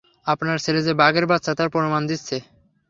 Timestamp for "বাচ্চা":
1.31-1.51